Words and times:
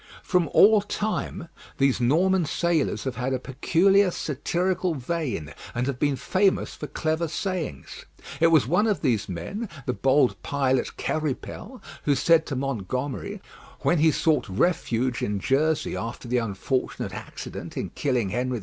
From 0.23 0.47
all 0.51 0.81
time 0.81 1.47
these 1.77 2.01
Norman 2.01 2.43
sailors 2.45 3.03
have 3.03 3.17
had 3.17 3.33
a 3.35 3.37
peculiar 3.39 4.09
satirical 4.09 4.95
vein, 4.95 5.53
and 5.75 5.85
have 5.85 5.99
been 5.99 6.15
famous 6.15 6.73
for 6.73 6.87
clever 6.87 7.27
sayings. 7.27 8.07
It 8.39 8.47
was 8.47 8.65
one 8.65 8.87
of 8.87 9.01
these 9.03 9.29
men, 9.29 9.69
the 9.85 9.93
bold 9.93 10.41
pilot 10.41 10.93
Quéripel, 10.97 11.83
who 12.05 12.15
said 12.15 12.47
to 12.47 12.55
Montgomery, 12.55 13.43
when 13.81 13.99
he 13.99 14.09
sought 14.09 14.49
refuge 14.49 15.21
in 15.21 15.39
Jersey 15.39 15.95
after 15.95 16.27
the 16.27 16.39
unfortunate 16.39 17.13
accident 17.13 17.77
in 17.77 17.91
killing 17.91 18.29
Henry 18.29 18.57
II. 18.57 18.59